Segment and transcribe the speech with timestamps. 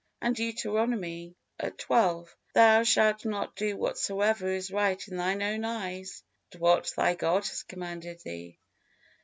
[0.19, 2.11] And Deuteronomy xii:
[2.55, 7.45] "Thou shalt not do whatsoever is right in thine own eyes, but what thy God
[7.45, 8.57] has commanded thee."